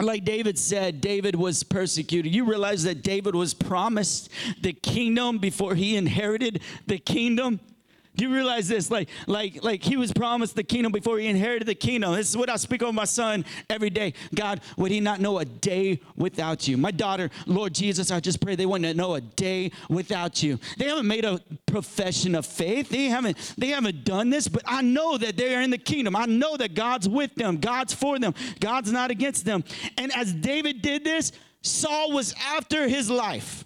[0.00, 2.34] like David said, David was persecuted.
[2.34, 4.30] You realize that David was promised
[4.60, 7.60] the kingdom before he inherited the kingdom?
[8.16, 8.90] You realize this?
[8.90, 12.14] Like, like, like he was promised the kingdom before he inherited the kingdom.
[12.14, 14.14] This is what I speak over my son every day.
[14.34, 16.76] God, would he not know a day without you?
[16.76, 20.60] My daughter, Lord Jesus, I just pray they wouldn't know a day without you.
[20.78, 22.88] They haven't made a profession of faith.
[22.88, 26.14] They haven't, they haven't done this, but I know that they are in the kingdom.
[26.14, 27.56] I know that God's with them.
[27.56, 28.34] God's for them.
[28.60, 29.64] God's not against them.
[29.98, 33.64] And as David did this, Saul was after his life.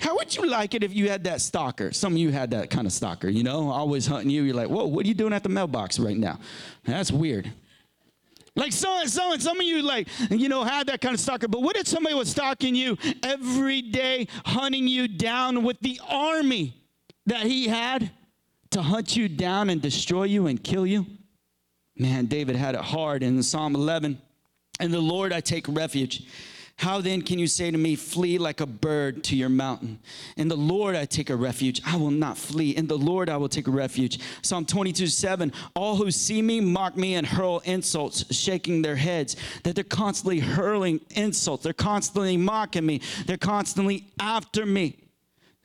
[0.00, 1.92] How would you like it if you had that stalker?
[1.92, 4.42] Some of you had that kind of stalker, you know, always hunting you.
[4.42, 6.40] You're like, whoa, what are you doing at the mailbox right now?
[6.84, 7.52] That's weird.
[8.56, 11.48] Like some, some, some of you like, you know, had that kind of stalker.
[11.48, 16.74] But what if somebody was stalking you every day, hunting you down with the army
[17.26, 18.10] that he had
[18.70, 21.06] to hunt you down and destroy you and kill you?
[21.96, 24.20] Man, David had it hard in Psalm 11.
[24.80, 26.26] And the Lord I take refuge.
[26.76, 30.00] How then can you say to me, Flee like a bird to your mountain?
[30.36, 31.80] In the Lord I take a refuge.
[31.86, 32.70] I will not flee.
[32.70, 34.18] In the Lord I will take a refuge.
[34.42, 39.36] Psalm 22 7 All who see me mock me and hurl insults, shaking their heads.
[39.62, 41.62] That they're constantly hurling insults.
[41.62, 43.00] They're constantly mocking me.
[43.26, 44.98] They're constantly after me.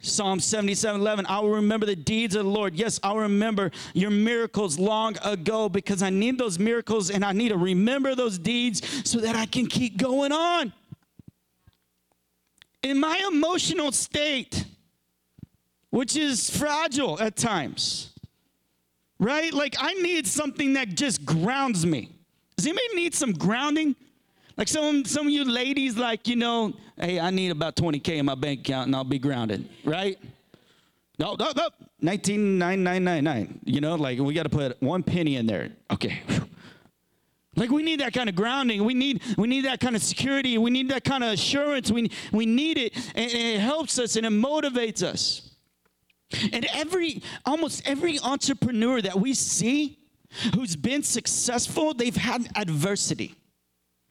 [0.02, 2.76] Psalm 77 11, I will remember the deeds of the Lord.
[2.76, 7.50] Yes, I'll remember your miracles long ago because I need those miracles and I need
[7.50, 10.72] to remember those deeds so that I can keep going on
[12.84, 14.66] in my emotional state,
[15.90, 18.14] which is fragile at times,
[19.20, 19.54] right?
[19.54, 22.10] Like I need something that just grounds me.
[22.56, 23.96] Does anybody need some grounding?
[24.58, 28.26] Like some some of you ladies, like you know, hey, I need about 20k in
[28.26, 30.18] my bank account and I'll be grounded, right?
[31.18, 31.70] No, no, no,
[32.02, 33.60] 199999.
[33.66, 35.70] You know, like we got to put one penny in there.
[35.92, 36.22] Okay.
[37.60, 38.84] Like we need that kind of grounding.
[38.86, 40.58] We need we need that kind of security.
[40.58, 41.92] We need that kind of assurance.
[41.92, 45.50] We we need it, and, and it helps us and it motivates us.
[46.54, 49.98] And every, almost every entrepreneur that we see
[50.56, 53.36] who's been successful, they've had adversity.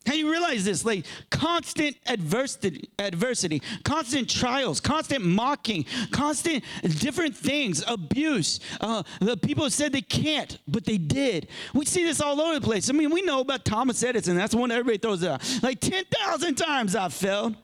[0.06, 0.84] How you realize this?
[0.84, 8.60] Like constant adversity, adversity, constant trials, constant mocking, constant different things, abuse.
[8.80, 11.48] Uh, the people said they can't, but they did.
[11.74, 12.88] We see this all over the place.
[12.88, 14.36] I mean, we know about Thomas Edison.
[14.36, 15.42] That's the one everybody throws out.
[15.62, 17.56] Like 10,000 times I failed.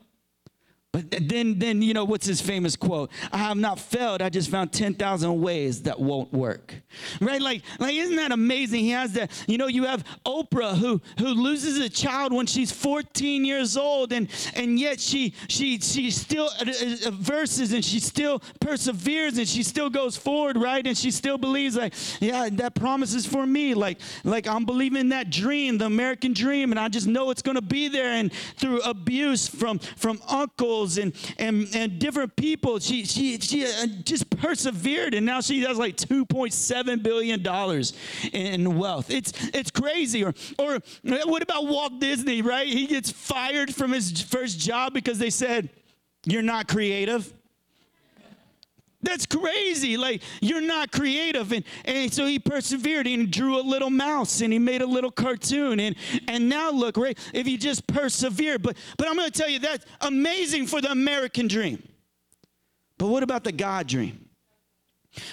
[0.95, 3.11] But then, then you know what's his famous quote?
[3.33, 4.21] I have not failed.
[4.21, 6.73] I just found ten thousand ways that won't work.
[7.19, 7.41] Right?
[7.41, 8.79] Like, like isn't that amazing?
[8.79, 9.29] He has that.
[9.45, 14.13] You know, you have Oprah who who loses a child when she's 14 years old,
[14.13, 16.71] and and yet she she she still uh,
[17.07, 20.87] uh, verses and she still perseveres and she still goes forward, right?
[20.87, 23.73] And she still believes like, yeah, that promise is for me.
[23.73, 27.55] Like like I'm believing that dream, the American dream, and I just know it's going
[27.55, 28.11] to be there.
[28.11, 32.79] And through abuse from from uncles and, and, and different people.
[32.79, 37.41] She, she, she uh, just persevered, and now she has like $2.7 billion
[38.33, 39.09] in wealth.
[39.09, 40.23] It's, it's crazy.
[40.23, 40.79] Or, or
[41.25, 42.67] what about Walt Disney, right?
[42.67, 45.69] He gets fired from his first job because they said,
[46.25, 47.33] You're not creative.
[49.05, 49.97] That's crazy.
[49.97, 51.51] Like, you're not creative.
[51.51, 55.11] And, and so he persevered and drew a little mouse and he made a little
[55.11, 55.79] cartoon.
[55.79, 55.95] And,
[56.27, 57.17] and now look, right?
[57.33, 58.59] If you just persevere.
[58.59, 61.81] But, but I'm going to tell you, that's amazing for the American dream.
[62.97, 64.29] But what about the God dream?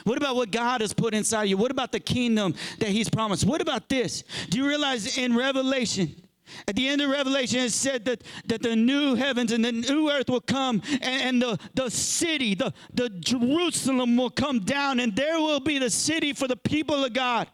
[0.05, 1.57] What about what God has put inside you?
[1.57, 3.45] What about the kingdom that He's promised?
[3.45, 4.23] What about this?
[4.49, 6.22] Do you realize in Revelation,
[6.69, 10.11] at the end of Revelation, it said that, that the new heavens and the new
[10.11, 15.15] earth will come, and, and, the, the city, the, the Jerusalem will come down, and
[15.15, 17.49] there will be the city for the people of God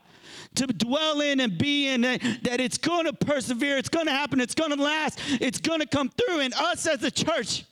[0.54, 4.40] to dwell in and be in, that it's going to persevere, it's going to happen,
[4.40, 6.40] it's going to last, it's going to come through.
[6.40, 7.64] And us as a church,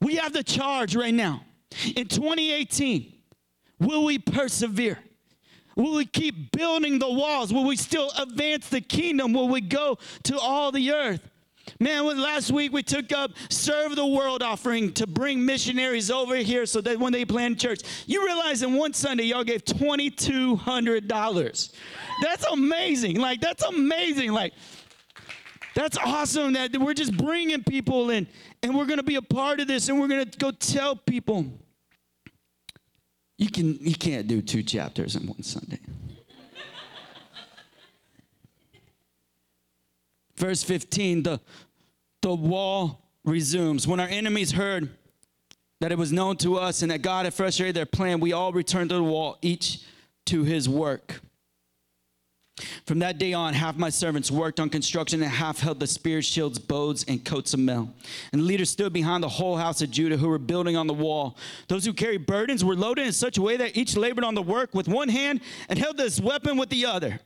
[0.00, 1.42] we have the charge right now.
[1.96, 3.12] In 2018,
[3.78, 4.98] will we persevere?
[5.76, 7.52] Will we keep building the walls?
[7.52, 9.32] Will we still advance the kingdom?
[9.32, 11.20] Will we go to all the earth?
[11.80, 16.66] Man, last week we took up Serve the World offering to bring missionaries over here
[16.66, 21.72] so that when they plant church, you realize in one Sunday y'all gave $2,200.
[22.22, 23.18] That's amazing.
[23.18, 24.32] Like, that's amazing.
[24.32, 24.52] Like,
[25.74, 28.28] that's awesome that we're just bringing people in
[28.62, 31.46] and we're to be a part of this and we're to go tell people
[33.36, 35.80] you, can, you can't do two chapters in one Sunday.
[40.36, 41.40] Verse 15, the,
[42.22, 43.86] the wall resumes.
[43.86, 44.90] When our enemies heard
[45.80, 48.52] that it was known to us and that God had frustrated their plan, we all
[48.52, 49.84] returned to the wall, each
[50.26, 51.20] to his work.
[52.86, 56.20] From that day on, half my servants worked on construction and half held the spear,
[56.20, 57.88] shields, bows, and coats of mail.
[58.30, 60.92] And the leaders stood behind the whole house of Judah who were building on the
[60.92, 61.38] wall.
[61.68, 64.42] Those who carried burdens were loaded in such a way that each labored on the
[64.42, 67.20] work with one hand and held this weapon with the other.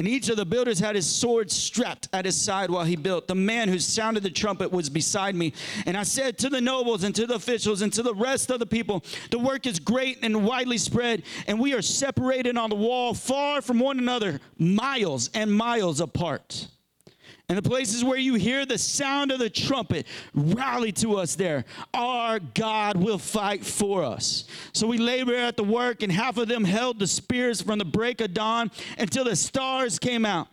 [0.00, 3.28] And each of the builders had his sword strapped at his side while he built.
[3.28, 5.52] The man who sounded the trumpet was beside me.
[5.84, 8.60] And I said to the nobles and to the officials and to the rest of
[8.60, 12.76] the people, The work is great and widely spread, and we are separated on the
[12.76, 16.68] wall far from one another, miles and miles apart.
[17.50, 21.64] And the places where you hear the sound of the trumpet, rally to us there.
[21.92, 24.44] Our God will fight for us.
[24.72, 27.84] So we labor at the work, and half of them held the spears from the
[27.84, 30.46] break of dawn until the stars came out.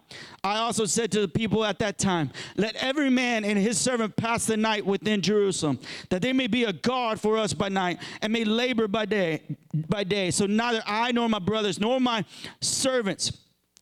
[0.43, 4.15] I also said to the people at that time, Let every man and his servant
[4.15, 5.77] pass the night within Jerusalem,
[6.09, 9.43] that they may be a guard for us by night, and may labor by day
[9.87, 10.31] by day.
[10.31, 12.25] So neither I nor my brothers nor my
[12.59, 13.31] servants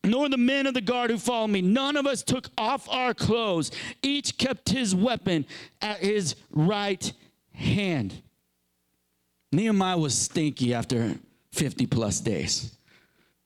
[0.05, 1.61] nor the men of the guard who followed me.
[1.61, 3.71] None of us took off our clothes.
[4.01, 5.45] Each kept his weapon
[5.81, 7.11] at his right
[7.53, 8.21] hand.
[9.51, 11.15] Nehemiah was stinky after
[11.53, 12.75] 50 plus days.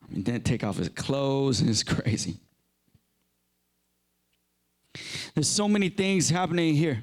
[0.03, 2.37] I mean, didn't take off his clothes, and it's crazy.
[5.35, 7.01] There's so many things happening here.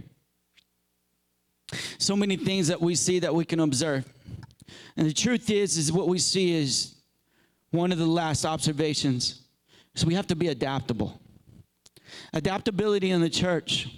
[1.98, 4.04] So many things that we see that we can observe.
[4.96, 6.94] And the truth is, is what we see is
[7.70, 9.45] one of the last observations
[9.96, 11.20] so we have to be adaptable.
[12.32, 13.88] Adaptability in the church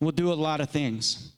[0.00, 1.32] will do a lot of things.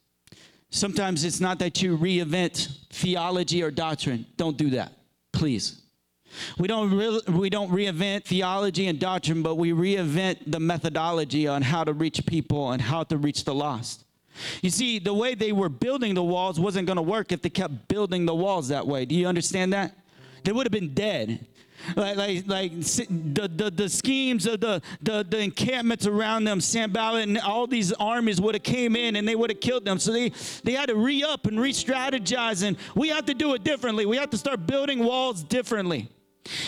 [0.70, 4.26] Sometimes it's not that you reinvent theology or doctrine.
[4.36, 4.92] Don't do that,
[5.32, 5.82] please.
[6.58, 11.62] We don't, re- we don't reinvent theology and doctrine, but we reinvent the methodology on
[11.62, 14.04] how to reach people and how to reach the lost.
[14.62, 17.50] You see, the way they were building the walls wasn't going to work if they
[17.50, 19.04] kept building the walls that way.
[19.04, 19.96] Do you understand that?
[20.44, 21.46] They would have been dead.
[21.96, 27.28] Like like like the, the, the schemes of the, the the encampments around them Sanballat
[27.28, 30.12] and all these armies would have came in and they would have killed them so
[30.12, 30.30] they
[30.64, 34.30] they had to re-up and re-strategize and we have to do it differently we have
[34.30, 36.08] to start building walls differently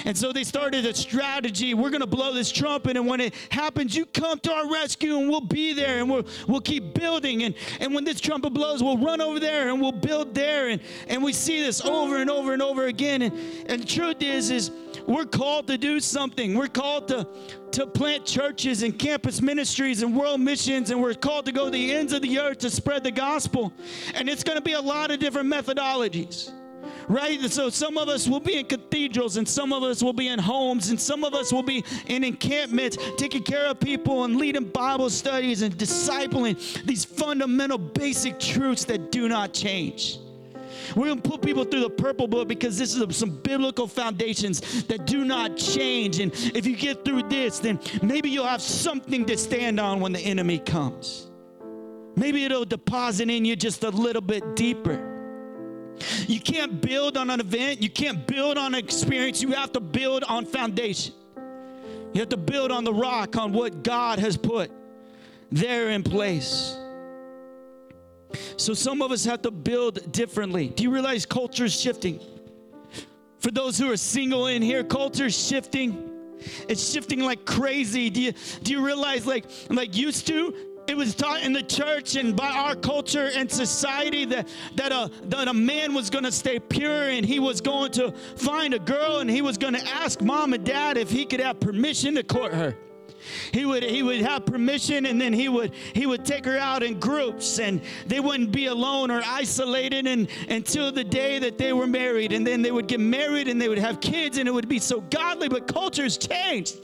[0.04, 1.74] and so they started a strategy.
[1.74, 5.18] We're going to blow this trumpet, and when it happens, you come to our rescue,
[5.18, 7.42] and we'll be there, and we'll, we'll keep building.
[7.42, 10.68] And, and when this trumpet blows, we'll run over there, and we'll build there.
[10.68, 13.22] And, and we see this over and over and over again.
[13.22, 13.32] And,
[13.66, 14.70] and the truth is, is
[15.06, 16.54] we're called to do something.
[16.54, 17.26] We're called to,
[17.72, 21.70] to plant churches and campus ministries and world missions, and we're called to go to
[21.70, 23.72] the ends of the earth to spread the gospel.
[24.14, 26.52] And it's going to be a lot of different methodologies
[27.08, 27.40] right?
[27.50, 30.38] So some of us will be in cathedrals, and some of us will be in
[30.38, 34.64] homes, and some of us will be in encampments, taking care of people and leading
[34.64, 40.18] Bible studies and discipling these fundamental basic truths that do not change.
[40.96, 44.84] We're going to put people through the purple book because this is some biblical foundations
[44.84, 46.20] that do not change.
[46.20, 50.12] And if you get through this, then maybe you'll have something to stand on when
[50.12, 51.30] the enemy comes.
[52.16, 55.08] Maybe it'll deposit in you just a little bit deeper.
[56.26, 59.80] You can't build on an event, you can't build on an experience, you have to
[59.80, 61.14] build on foundation.
[62.12, 64.70] You have to build on the rock, on what God has put
[65.50, 66.76] there in place.
[68.56, 70.68] So some of us have to build differently.
[70.68, 72.20] Do you realize culture is shifting?
[73.38, 76.10] For those who are single in here, culture is shifting.
[76.68, 78.10] It's shifting like crazy.
[78.10, 80.54] Do you do you realize like like used to
[80.88, 85.10] it was taught in the church and by our culture and society that, that, a,
[85.26, 88.78] that a man was going to stay pure and he was going to find a
[88.78, 92.16] girl and he was going to ask mom and dad if he could have permission
[92.16, 92.76] to court her.
[93.52, 96.82] He would he would have permission and then he would he would take her out
[96.82, 101.72] in groups and they wouldn't be alone or isolated and, until the day that they
[101.72, 104.52] were married and then they would get married and they would have kids and it
[104.52, 106.78] would be so godly but culture's changed.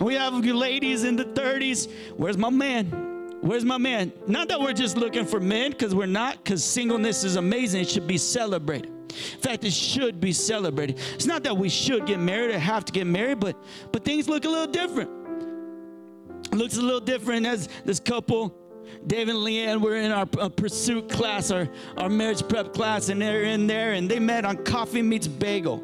[0.00, 1.90] We have ladies in the 30s.
[2.16, 3.06] Where's my man?
[3.40, 4.12] Where's my man?
[4.26, 7.82] Not that we're just looking for men, because we're not, because singleness is amazing.
[7.82, 8.90] It should be celebrated.
[8.90, 10.98] In fact, it should be celebrated.
[11.14, 13.56] It's not that we should get married or have to get married, but
[13.92, 15.25] but things look a little different.
[16.52, 18.54] Looks a little different as this couple,
[19.06, 23.20] David and Leanne, were in our uh, pursuit class, our, our marriage prep class, and
[23.20, 25.82] they're in there and they met on coffee meets bagel.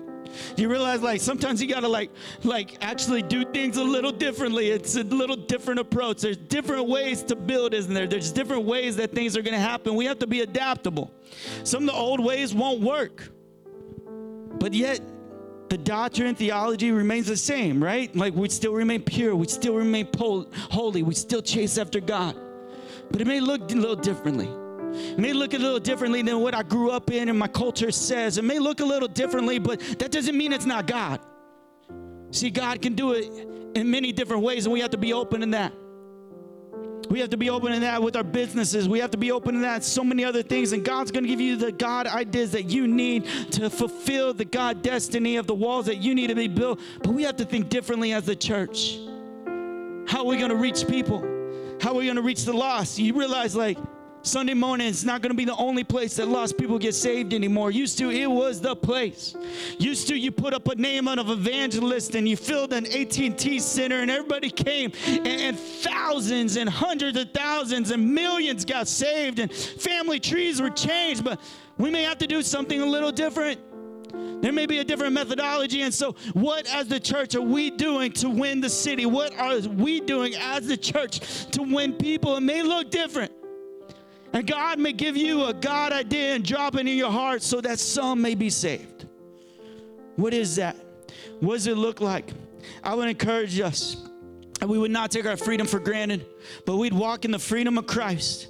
[0.57, 2.11] You realize like sometimes you gotta like
[2.43, 4.71] like actually do things a little differently.
[4.71, 6.23] It's a little different approach.
[6.23, 8.07] There's different ways to build, isn't there?
[8.07, 9.95] There's different ways that things are gonna happen.
[9.95, 11.11] We have to be adaptable.
[11.65, 13.29] Some of the old ways won't work.
[14.59, 15.01] But yet
[15.73, 18.15] the doctrine and theology remains the same, right?
[18.15, 22.37] Like we still remain pure, we still remain holy, we still chase after God.
[23.11, 24.51] But it may look a little differently.
[24.93, 27.91] It may look a little differently than what I grew up in and my culture
[27.91, 28.37] says.
[28.37, 31.21] It may look a little differently, but that doesn't mean it's not God.
[32.33, 33.25] See, God can do it
[33.75, 35.73] in many different ways, and we have to be open in that.
[37.11, 38.89] We have to be open in that with our businesses.
[38.89, 40.73] We have to be open in that so many other things.
[40.73, 44.45] And God's going to give you the God ideas that you need to fulfill the
[44.45, 46.81] God destiny of the walls that you need to be built.
[47.03, 48.99] But we have to think differently as the church.
[50.07, 51.21] How are we going to reach people?
[51.81, 52.99] How are we going to reach the lost?
[52.99, 53.79] You realize, like,
[54.25, 57.35] Sunday morning is not going to be the only place that lost people get saved
[57.35, 57.73] anymore.
[57.73, 59.35] Used to, it was the place.
[59.79, 63.59] Used to, you put up a name on an evangelist and you filled an AT&T
[63.59, 69.41] center and everybody came and, and thousands and hundreds of thousands and millions got saved
[69.41, 71.25] and family trees were changed.
[71.25, 71.41] But
[71.77, 73.61] we may have to do something a little different.
[74.41, 75.83] There may be a different methodology.
[75.83, 79.07] And so, what as the church are we doing to win the city?
[79.07, 82.37] What are we doing as the church to win people?
[82.37, 83.33] It may look different.
[84.33, 87.61] And God may give you a God idea and drop it in your heart so
[87.61, 89.07] that some may be saved.
[90.17, 90.77] What is that?
[91.41, 92.33] What does it look like?
[92.83, 93.97] I would encourage us
[94.61, 96.27] that we would not take our freedom for granted,
[96.65, 98.49] but we'd walk in the freedom of Christ,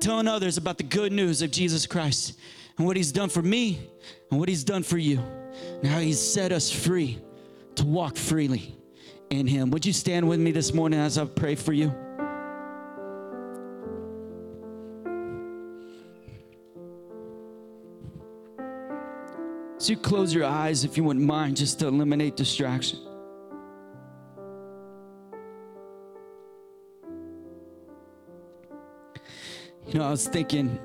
[0.00, 2.38] telling others about the good news of Jesus Christ
[2.76, 3.88] and what He's done for me
[4.30, 7.18] and what He's done for you, and how He's set us free
[7.76, 8.74] to walk freely
[9.30, 9.70] in Him.
[9.70, 11.94] Would you stand with me this morning as I pray for you?
[19.86, 22.98] So you close your eyes if you wouldn't mind, just to eliminate distraction.
[29.86, 30.76] You know, I was thinking,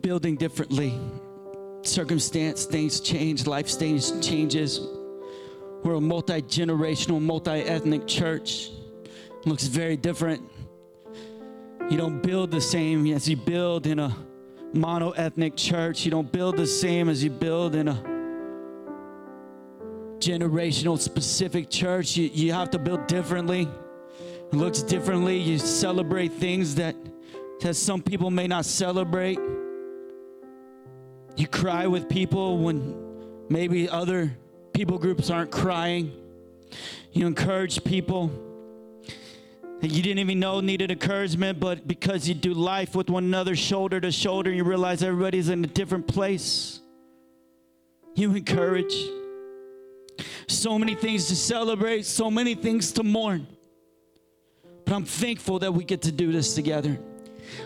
[0.00, 0.96] building differently,
[1.82, 4.78] circumstance, things change, life stage changes.
[5.82, 8.70] We're a multi generational, multi ethnic church.
[9.44, 10.40] Looks very different.
[11.90, 14.16] You don't build the same as you build in a
[14.76, 16.04] mono ethnic church.
[16.04, 17.94] You don't build the same as you build in a
[20.18, 22.16] generational specific church.
[22.16, 23.68] You, you have to build differently.
[24.20, 25.38] It looks differently.
[25.38, 26.94] You celebrate things that,
[27.60, 29.38] that some people may not celebrate.
[31.36, 34.36] You cry with people when maybe other
[34.72, 36.12] people groups aren't crying.
[37.12, 38.30] You encourage people
[39.82, 44.00] you didn't even know needed encouragement, but because you do life with one another, shoulder
[44.00, 46.80] to shoulder, you realize everybody's in a different place.
[48.14, 48.94] You encourage.
[50.48, 53.46] So many things to celebrate, so many things to mourn.
[54.84, 56.98] But I'm thankful that we get to do this together.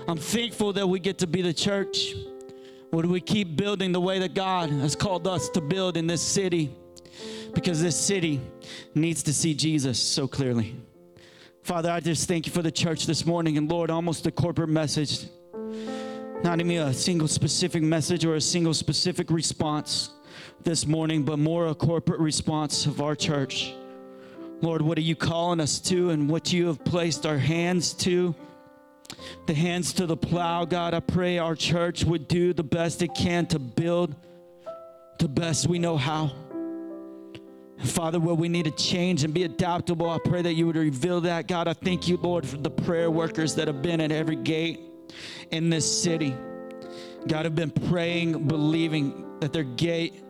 [0.09, 2.15] I'm thankful that we get to be the church.
[2.91, 6.23] Would we keep building the way that God has called us to build in this
[6.23, 6.75] city?
[7.55, 8.41] Because this city
[8.95, 10.75] needs to see Jesus so clearly.
[11.71, 13.57] Father, I just thank you for the church this morning.
[13.57, 15.27] And Lord, almost a corporate message.
[16.43, 20.11] Not even a single specific message or a single specific response
[20.65, 23.73] this morning, but more a corporate response of our church.
[24.61, 28.35] Lord, what are you calling us to and what you have placed our hands to?
[29.47, 30.93] The hands to the plow, God.
[30.93, 34.17] I pray our church would do the best it can to build
[35.21, 36.33] the best we know how.
[37.85, 41.23] Father, where we need to change and be adaptable, I pray that you would reveal
[41.23, 41.49] that.
[41.49, 44.81] God, I thank you, Lord, for the prayer workers that have been at every gate
[45.51, 46.37] in this city.
[47.27, 50.23] God, have been praying, believing that their gate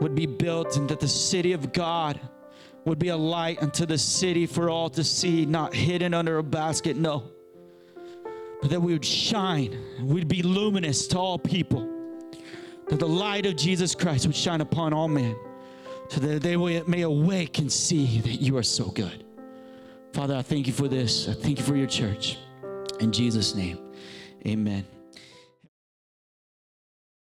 [0.00, 2.20] would be built and that the city of God
[2.84, 6.42] would be a light unto the city for all to see, not hidden under a
[6.42, 7.24] basket, no.
[8.60, 11.88] But that we would shine, we'd be luminous to all people,
[12.88, 15.36] that the light of Jesus Christ would shine upon all men
[16.08, 19.24] so that they may awake and see that you are so good.
[20.12, 21.28] Father, I thank you for this.
[21.28, 22.36] I thank you for your church.
[23.00, 23.78] In Jesus' name,
[24.46, 24.86] amen.